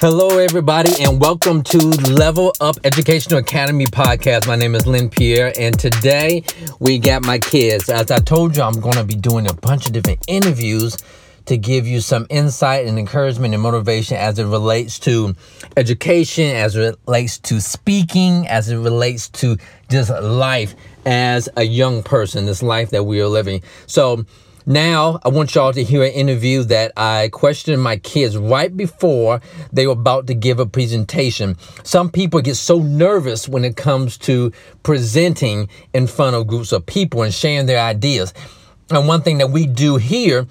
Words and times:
Hello, 0.00 0.36
everybody, 0.36 0.92
and 1.02 1.18
welcome 1.18 1.62
to 1.62 1.78
Level 1.78 2.52
Up 2.60 2.76
Educational 2.84 3.38
Academy 3.38 3.86
podcast. 3.86 4.46
My 4.46 4.54
name 4.54 4.74
is 4.74 4.86
Lynn 4.86 5.08
Pierre, 5.08 5.54
and 5.58 5.76
today 5.78 6.42
we 6.78 6.98
got 6.98 7.24
my 7.24 7.38
kids. 7.38 7.88
As 7.88 8.10
I 8.10 8.18
told 8.18 8.58
you, 8.58 8.62
I'm 8.62 8.78
going 8.78 8.96
to 8.96 9.04
be 9.04 9.14
doing 9.14 9.48
a 9.48 9.54
bunch 9.54 9.86
of 9.86 9.94
different 9.94 10.22
interviews 10.28 10.98
to 11.46 11.56
give 11.56 11.86
you 11.86 12.02
some 12.02 12.26
insight 12.28 12.86
and 12.86 12.98
encouragement 12.98 13.54
and 13.54 13.62
motivation 13.62 14.18
as 14.18 14.38
it 14.38 14.44
relates 14.44 14.98
to 14.98 15.34
education, 15.78 16.54
as 16.54 16.76
it 16.76 16.98
relates 17.06 17.38
to 17.38 17.58
speaking, 17.62 18.46
as 18.48 18.68
it 18.68 18.76
relates 18.76 19.30
to 19.30 19.56
just 19.88 20.10
life 20.10 20.74
as 21.06 21.48
a 21.56 21.62
young 21.62 22.02
person, 22.02 22.44
this 22.44 22.62
life 22.62 22.90
that 22.90 23.04
we 23.04 23.18
are 23.22 23.28
living. 23.28 23.62
So, 23.86 24.26
now, 24.68 25.20
I 25.22 25.28
want 25.28 25.54
y'all 25.54 25.72
to 25.72 25.84
hear 25.84 26.02
an 26.02 26.10
interview 26.10 26.64
that 26.64 26.90
I 26.96 27.28
questioned 27.28 27.80
my 27.80 27.98
kids 27.98 28.36
right 28.36 28.76
before 28.76 29.40
they 29.72 29.86
were 29.86 29.92
about 29.92 30.26
to 30.26 30.34
give 30.34 30.58
a 30.58 30.66
presentation. 30.66 31.56
Some 31.84 32.10
people 32.10 32.40
get 32.40 32.56
so 32.56 32.80
nervous 32.80 33.48
when 33.48 33.64
it 33.64 33.76
comes 33.76 34.18
to 34.18 34.50
presenting 34.82 35.68
in 35.94 36.08
front 36.08 36.34
of 36.34 36.48
groups 36.48 36.72
of 36.72 36.84
people 36.84 37.22
and 37.22 37.32
sharing 37.32 37.66
their 37.66 37.78
ideas. 37.78 38.34
And 38.90 39.06
one 39.06 39.22
thing 39.22 39.38
that 39.38 39.50
we 39.50 39.68
do 39.68 39.98
here 39.98 40.48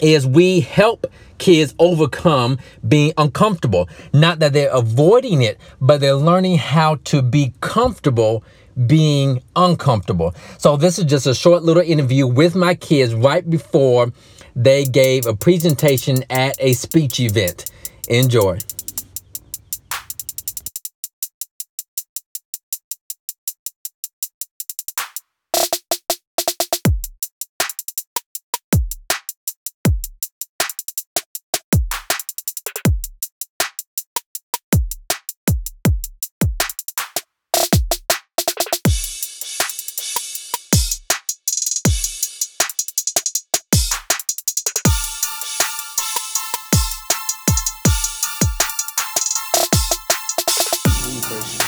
is 0.00 0.28
we 0.28 0.60
help 0.60 1.04
kids 1.38 1.74
overcome 1.80 2.58
being 2.86 3.12
uncomfortable. 3.18 3.88
Not 4.12 4.38
that 4.38 4.52
they're 4.52 4.72
avoiding 4.72 5.42
it, 5.42 5.58
but 5.80 6.00
they're 6.00 6.14
learning 6.14 6.58
how 6.58 6.96
to 7.06 7.20
be 7.20 7.52
comfortable 7.60 8.44
being 8.86 9.42
uncomfortable. 9.56 10.34
So, 10.58 10.76
this 10.76 10.98
is 10.98 11.04
just 11.04 11.26
a 11.26 11.34
short 11.34 11.62
little 11.62 11.82
interview 11.82 12.26
with 12.26 12.54
my 12.54 12.74
kids 12.74 13.14
right 13.14 13.48
before 13.48 14.12
they 14.56 14.84
gave 14.84 15.26
a 15.26 15.34
presentation 15.34 16.24
at 16.30 16.56
a 16.60 16.72
speech 16.74 17.20
event. 17.20 17.70
Enjoy. 18.08 18.58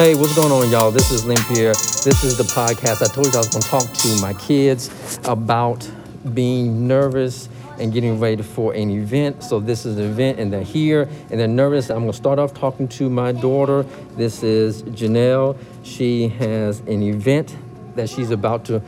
Hey, 0.00 0.14
what's 0.14 0.34
going 0.34 0.50
on, 0.50 0.70
y'all? 0.70 0.90
This 0.90 1.10
is 1.10 1.26
Lynn 1.26 1.36
Pierre. 1.52 1.74
This 1.74 2.24
is 2.24 2.38
the 2.38 2.44
podcast. 2.44 3.02
I 3.02 3.12
told 3.12 3.26
you 3.26 3.34
I 3.34 3.36
was 3.36 3.50
going 3.50 3.60
to 3.60 3.68
talk 3.68 3.84
to 3.84 4.08
my 4.22 4.32
kids 4.32 5.20
about 5.24 5.86
being 6.32 6.88
nervous 6.88 7.50
and 7.78 7.92
getting 7.92 8.18
ready 8.18 8.42
for 8.42 8.72
an 8.72 8.88
event. 8.88 9.44
So 9.44 9.60
this 9.60 9.84
is 9.84 9.98
an 9.98 10.06
event, 10.06 10.38
and 10.38 10.50
they're 10.50 10.62
here 10.62 11.02
and 11.30 11.38
they're 11.38 11.46
nervous. 11.46 11.90
I'm 11.90 11.98
going 11.98 12.12
to 12.12 12.16
start 12.16 12.38
off 12.38 12.54
talking 12.54 12.88
to 12.88 13.10
my 13.10 13.32
daughter. 13.32 13.82
This 14.16 14.42
is 14.42 14.84
Janelle. 14.84 15.58
She 15.82 16.28
has 16.28 16.80
an 16.80 17.02
event 17.02 17.54
that 17.96 18.08
she's 18.08 18.30
about 18.30 18.64
to 18.64 18.80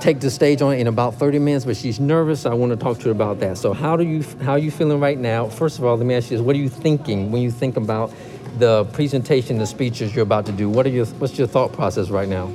take 0.00 0.18
the 0.18 0.30
stage 0.30 0.62
on 0.62 0.74
in 0.74 0.88
about 0.88 1.14
30 1.14 1.38
minutes, 1.38 1.64
but 1.64 1.76
she's 1.76 2.00
nervous. 2.00 2.44
I 2.44 2.54
want 2.54 2.70
to 2.70 2.76
talk 2.76 2.98
to 2.98 3.04
her 3.04 3.10
about 3.10 3.38
that. 3.38 3.56
So 3.56 3.72
how 3.72 3.96
do 3.96 4.04
you 4.04 4.24
how 4.42 4.52
are 4.52 4.58
you 4.58 4.72
feeling 4.72 4.98
right 4.98 5.18
now? 5.18 5.48
First 5.48 5.78
of 5.78 5.84
all, 5.84 5.96
let 5.96 6.06
me 6.06 6.16
ask 6.16 6.30
you 6.30 6.38
this: 6.38 6.44
What 6.44 6.56
are 6.56 6.58
you 6.58 6.68
thinking 6.68 7.30
when 7.30 7.40
you 7.40 7.52
think 7.52 7.76
about 7.76 8.12
the 8.58 8.84
presentation, 8.86 9.58
the 9.58 9.66
speeches 9.66 10.14
you're 10.14 10.22
about 10.22 10.46
to 10.46 10.52
do? 10.52 10.68
What 10.68 10.86
are 10.86 10.90
your 10.90 11.06
what's 11.06 11.38
your 11.38 11.46
thought 11.46 11.72
process 11.72 12.10
right 12.10 12.28
now? 12.28 12.52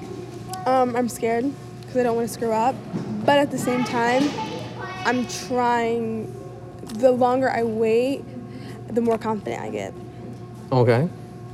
Um, 0.65 0.95
I'm 0.95 1.09
scared 1.09 1.51
because 1.81 1.97
I 1.97 2.03
don't 2.03 2.15
want 2.15 2.27
to 2.27 2.33
screw 2.33 2.51
up, 2.51 2.75
but 3.25 3.37
at 3.37 3.51
the 3.51 3.57
same 3.57 3.83
time, 3.83 4.23
I'm 5.05 5.27
trying. 5.27 6.39
The 6.83 7.11
longer 7.11 7.49
I 7.49 7.63
wait, 7.63 8.23
the 8.87 9.01
more 9.01 9.17
confident 9.17 9.61
I 9.61 9.69
get. 9.69 9.93
Okay, 10.71 11.09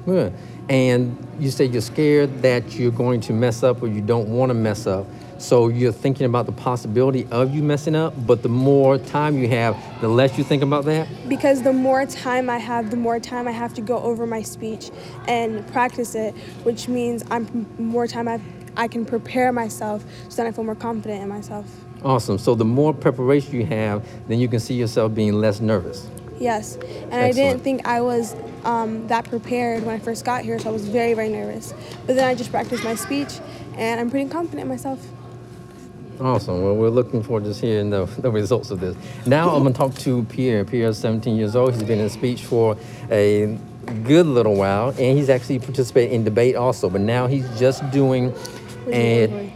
good. 0.06 0.34
And 0.68 1.18
you 1.40 1.50
say 1.50 1.66
you're 1.66 1.82
scared 1.82 2.42
that 2.42 2.74
you're 2.76 2.92
going 2.92 3.22
to 3.22 3.34
mess 3.34 3.64
up 3.64 3.82
or 3.82 3.88
you 3.88 4.02
don't 4.02 4.28
want 4.30 4.50
to 4.50 4.54
mess 4.54 4.86
up. 4.86 5.06
So 5.40 5.70
you're 5.70 5.94
thinking 5.94 6.26
about 6.26 6.48
the 6.48 6.52
possibility 6.52 7.26
of 7.32 7.56
you 7.56 7.64
messing 7.64 7.96
up, 7.96 8.14
but 8.28 8.44
the 8.44 8.50
more 8.50 8.98
time 8.98 9.38
you 9.38 9.48
have, 9.48 9.78
the 10.02 10.10
less 10.10 10.38
you 10.38 10.44
think 10.44 10.62
about 10.62 10.84
that? 10.86 11.08
Because 11.30 11.62
the 11.62 11.72
more 11.72 12.06
time 12.06 12.50
I 12.50 12.58
have, 12.58 12.92
the 12.92 12.98
more 12.98 13.22
time 13.22 13.48
I 13.48 13.52
have 13.52 13.74
to 13.76 13.82
go 13.82 14.00
over 14.00 14.28
my 14.28 14.42
speech 14.42 14.92
and 15.30 15.66
practice 15.68 16.14
it, 16.14 16.36
which 16.64 16.90
means 16.90 17.24
I'm 17.32 17.66
more 17.78 18.06
time 18.06 18.28
I, 18.28 18.42
I 18.76 18.90
can 18.90 19.06
prepare 19.06 19.54
myself 19.54 20.04
so 20.28 20.36
that 20.36 20.46
I 20.46 20.52
feel 20.52 20.66
more 20.66 20.76
confident 20.76 21.24
in 21.24 21.30
myself. 21.30 21.66
Awesome. 22.04 22.38
So 22.38 22.54
the 22.54 22.66
more 22.66 22.94
preparation 22.94 23.56
you 23.56 23.66
have, 23.66 24.06
then 24.28 24.40
you 24.40 24.50
can 24.50 24.60
see 24.60 24.74
yourself 24.74 25.16
being 25.16 25.34
less 25.34 25.62
nervous. 25.62 26.06
Yes. 26.38 26.76
And 26.76 26.84
Excellent. 26.84 27.14
I 27.14 27.32
didn't 27.32 27.62
think 27.64 27.88
I 27.88 28.02
was 28.02 28.36
um, 28.66 29.08
that 29.08 29.24
prepared 29.30 29.86
when 29.86 29.96
I 29.96 30.00
first 30.00 30.26
got 30.26 30.44
here, 30.44 30.60
so 30.60 30.70
I 30.70 30.74
was 30.74 30.86
very, 30.86 31.14
very 31.14 31.30
nervous. 31.30 31.74
But 32.06 32.18
then 32.18 32.28
I 32.28 32.36
just 32.36 32.52
practiced 32.52 32.84
my 32.84 32.96
speech, 32.96 33.40
and 33.78 34.02
I'm 34.02 34.10
pretty 34.10 34.30
confident 34.30 34.64
in 34.64 34.68
myself. 34.68 35.06
Awesome. 36.20 36.62
Well, 36.62 36.76
we're 36.76 36.90
looking 36.90 37.24
forward 37.24 37.46
to 37.46 37.54
hearing 37.54 37.92
the, 37.92 38.06
the 38.06 38.30
results 38.30 38.72
of 38.72 38.82
this. 38.82 38.98
Now 39.26 39.56
I'm 39.56 39.62
going 39.62 39.72
to 39.72 39.78
talk 39.78 39.96
to 40.00 40.24
Pierre. 40.26 40.66
Pierre 40.66 40.90
is 40.90 40.98
17 40.98 41.38
years 41.38 41.56
old. 41.56 41.74
He's 41.74 41.84
been 41.84 42.00
in 42.00 42.10
speech 42.10 42.44
for 42.44 42.76
a 43.10 43.58
good 44.04 44.26
little 44.26 44.56
while, 44.56 44.90
and 44.90 45.18
he's 45.18 45.30
actually 45.30 45.60
participated 45.60 46.12
in 46.12 46.26
debate 46.26 46.58
also. 46.58 46.90
But 46.90 47.02
now 47.02 47.28
he's 47.28 47.48
just 47.58 47.90
doing, 47.92 48.34
and 48.92 49.50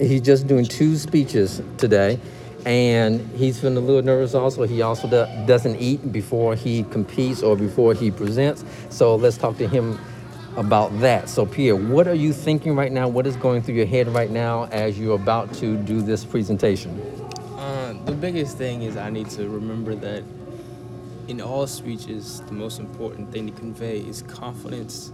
he's 0.00 0.22
just 0.22 0.48
doing 0.48 0.64
two 0.64 0.96
speeches 0.96 1.62
today, 1.76 2.18
and 2.66 3.20
he's 3.36 3.60
feeling 3.60 3.76
a 3.76 3.80
little 3.80 4.02
nervous. 4.02 4.34
Also, 4.34 4.64
he 4.64 4.82
also 4.82 5.08
do, 5.08 5.24
doesn't 5.46 5.76
eat 5.76 6.10
before 6.10 6.56
he 6.56 6.82
competes 6.84 7.44
or 7.44 7.54
before 7.54 7.94
he 7.94 8.10
presents. 8.10 8.64
So 8.90 9.14
let's 9.14 9.36
talk 9.36 9.56
to 9.58 9.68
him 9.68 9.96
about 10.56 10.98
that. 11.00 11.28
So, 11.28 11.46
Pierre, 11.46 11.76
what 11.76 12.08
are 12.08 12.14
you 12.14 12.32
thinking 12.32 12.74
right 12.74 12.92
now? 12.92 13.08
What 13.08 13.26
is 13.26 13.36
going 13.36 13.62
through 13.62 13.74
your 13.74 13.86
head 13.86 14.08
right 14.08 14.30
now 14.30 14.64
as 14.64 14.98
you're 14.98 15.16
about 15.16 15.52
to 15.54 15.76
do 15.76 16.02
this 16.02 16.24
presentation? 16.24 17.00
Uh, 17.56 17.94
the 18.04 18.12
biggest 18.12 18.56
thing 18.56 18.82
is 18.82 18.96
I 18.96 19.10
need 19.10 19.30
to 19.30 19.48
remember 19.48 19.94
that 19.94 20.24
in 21.28 21.40
all 21.40 21.66
speeches, 21.66 22.40
the 22.46 22.54
most 22.54 22.80
important 22.80 23.30
thing 23.30 23.46
to 23.46 23.52
convey 23.52 23.98
is 23.98 24.22
confidence 24.22 25.12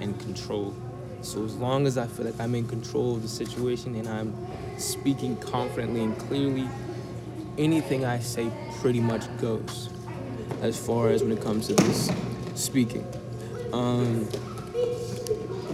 and 0.00 0.18
control. 0.20 0.74
So, 1.22 1.44
as 1.44 1.56
long 1.56 1.86
as 1.86 1.98
I 1.98 2.06
feel 2.06 2.26
like 2.26 2.38
I'm 2.38 2.54
in 2.54 2.68
control 2.68 3.16
of 3.16 3.22
the 3.22 3.28
situation 3.28 3.96
and 3.96 4.08
I'm 4.08 4.34
speaking 4.78 5.36
confidently 5.38 6.04
and 6.04 6.16
clearly, 6.16 6.68
anything 7.58 8.04
I 8.04 8.20
say 8.20 8.50
pretty 8.80 9.00
much 9.00 9.24
goes 9.38 9.90
as 10.62 10.78
far 10.78 11.08
as 11.08 11.22
when 11.22 11.32
it 11.32 11.42
comes 11.42 11.66
to 11.66 11.74
this 11.74 12.10
speaking. 12.54 13.04
Um, 13.72 14.28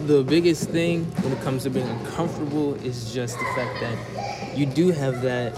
the 0.06 0.24
biggest 0.24 0.68
thing 0.70 1.04
when 1.22 1.32
it 1.32 1.40
comes 1.42 1.62
to 1.62 1.70
being 1.70 1.86
uncomfortable 1.86 2.74
is 2.84 3.14
just 3.14 3.38
the 3.38 3.44
fact 3.54 3.80
that 3.80 4.56
you 4.56 4.66
do 4.66 4.90
have 4.90 5.22
that 5.22 5.54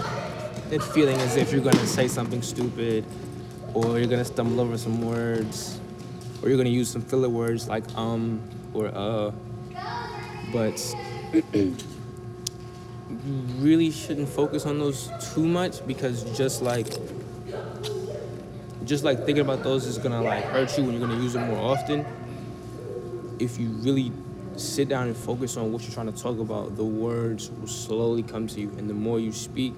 that 0.69 0.81
feeling 0.81 1.17
as 1.17 1.35
if 1.35 1.51
you're 1.51 1.63
gonna 1.63 1.85
say 1.85 2.07
something 2.07 2.41
stupid 2.41 3.05
or 3.73 3.97
you're 3.97 4.07
gonna 4.07 4.25
stumble 4.25 4.61
over 4.61 4.77
some 4.77 5.01
words 5.01 5.79
or 6.41 6.49
you're 6.49 6.57
gonna 6.57 6.69
use 6.69 6.89
some 6.89 7.01
filler 7.01 7.29
words 7.29 7.67
like 7.67 7.83
um 7.95 8.41
or 8.73 8.87
uh. 8.93 9.31
But 10.53 10.95
you 11.53 11.75
really 13.57 13.91
shouldn't 13.91 14.29
focus 14.29 14.65
on 14.65 14.79
those 14.79 15.09
too 15.33 15.45
much 15.45 15.85
because 15.87 16.23
just 16.37 16.61
like 16.61 16.87
just 18.85 19.03
like 19.03 19.25
thinking 19.25 19.39
about 19.39 19.63
those 19.63 19.85
is 19.87 19.97
gonna 19.97 20.21
like 20.21 20.43
hurt 20.45 20.77
you 20.77 20.83
when 20.83 20.93
you're 20.93 21.07
gonna 21.07 21.21
use 21.21 21.33
them 21.33 21.47
more 21.47 21.71
often. 21.71 22.05
If 23.39 23.59
you 23.59 23.69
really 23.69 24.11
sit 24.57 24.89
down 24.89 25.07
and 25.07 25.15
focus 25.15 25.57
on 25.57 25.71
what 25.71 25.83
you're 25.83 25.91
trying 25.91 26.11
to 26.11 26.21
talk 26.21 26.39
about, 26.39 26.75
the 26.75 26.83
words 26.83 27.51
will 27.51 27.67
slowly 27.67 28.23
come 28.23 28.47
to 28.47 28.61
you. 28.61 28.69
And 28.77 28.89
the 28.89 28.93
more 28.93 29.19
you 29.19 29.31
speak, 29.31 29.73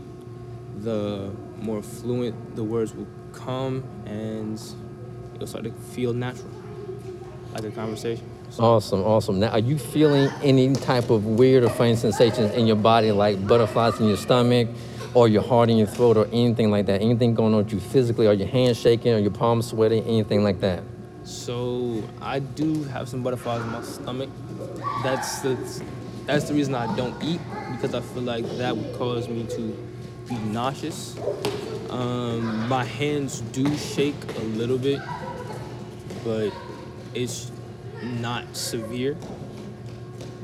the 0.80 1.32
more 1.60 1.82
fluent 1.82 2.56
the 2.56 2.64
words 2.64 2.94
will 2.94 3.08
come 3.34 3.84
and 4.06 4.62
it'll 5.36 5.48
start 5.48 5.64
to 5.64 5.72
feel 5.72 6.14
natural, 6.14 6.50
like 7.54 7.64
a 7.64 7.72
conversation. 7.72 8.30
So. 8.50 8.64
Awesome, 8.64 9.02
awesome. 9.02 9.40
Now, 9.40 9.50
are 9.50 9.60
you 9.60 9.78
feeling 9.78 10.30
any 10.42 10.74
type 10.74 11.10
of 11.10 11.26
weird 11.26 11.64
or 11.64 11.70
funny 11.70 11.96
sensations 11.96 12.52
in 12.52 12.66
your 12.66 12.78
body, 12.78 13.12
like 13.12 13.46
butterflies 13.46 14.00
in 14.00 14.08
your 14.08 14.18
stomach, 14.18 14.70
or 15.14 15.28
your 15.28 15.42
heart 15.42 15.70
in 15.70 15.78
your 15.78 15.88
throat, 15.88 16.16
or 16.16 16.28
anything 16.28 16.72
like 16.72 16.86
that? 16.86 17.02
Anything 17.02 17.34
going 17.34 17.54
on 17.54 17.66
with 17.66 17.74
you 17.74 17.80
physically? 17.80 18.26
Are 18.26 18.34
your 18.34 18.48
hands 18.48 18.80
shaking, 18.80 19.14
or 19.14 19.18
your 19.18 19.32
palms 19.32 19.68
sweating, 19.68 20.04
anything 20.06 20.44
like 20.44 20.62
that? 20.62 20.84
So 21.28 22.02
I 22.22 22.40
do 22.40 22.86
have 22.86 23.10
some 23.10 23.22
butterflies 23.22 23.62
in 23.62 23.68
my 23.68 23.82
stomach. 23.82 24.30
That's 25.04 25.42
the 25.42 25.58
that's 26.26 26.46
the 26.46 26.54
reason 26.54 26.74
I 26.74 26.96
don't 26.96 27.22
eat 27.22 27.42
because 27.74 27.94
I 27.94 28.00
feel 28.00 28.24
like 28.24 28.46
that 28.58 28.78
would 28.78 28.96
cause 28.96 29.28
me 29.28 29.46
to 29.48 29.78
be 30.30 30.38
nauseous. 30.38 31.18
Um, 31.90 32.70
my 32.70 32.86
hands 32.86 33.42
do 33.42 33.76
shake 33.76 34.16
a 34.38 34.44
little 34.56 34.78
bit, 34.78 35.02
but 36.24 36.54
it's 37.14 37.52
not 38.02 38.56
severe. 38.56 39.18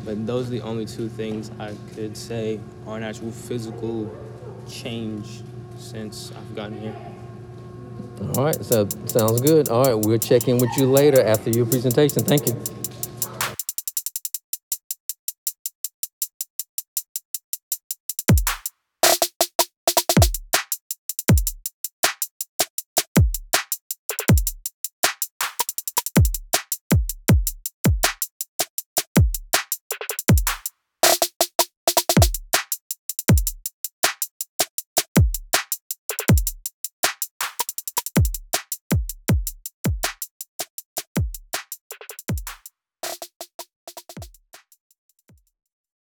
But 0.03 0.27
those 0.27 0.47
are 0.47 0.51
the 0.51 0.61
only 0.61 0.85
two 0.85 1.07
things 1.07 1.49
I 1.59 1.75
could 1.95 2.17
say 2.17 2.59
are 2.85 2.97
an 2.97 3.03
actual 3.03 3.31
physical 3.31 4.13
change 4.67 5.43
since 5.77 6.33
I've 6.35 6.55
gotten 6.57 6.77
here. 6.81 7.12
All 8.37 8.45
right, 8.45 8.65
so 8.65 8.87
sounds 9.05 9.41
good. 9.41 9.69
All 9.69 9.83
right, 9.83 9.93
we'll 9.93 10.17
check 10.17 10.47
in 10.47 10.57
with 10.57 10.71
you 10.77 10.87
later 10.87 11.23
after 11.23 11.49
your 11.49 11.65
presentation. 11.65 12.23
Thank 12.23 12.47
you. 12.47 12.82